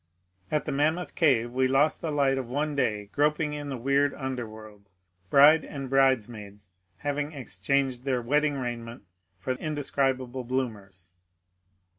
[0.49, 4.15] At the Mammoth Cave we lost the light of one day groping in the weird
[4.15, 4.89] underworld,
[5.29, 9.03] bride and bridesmaids having exchanged their wedding raiment
[9.37, 11.11] for in describable bloomers.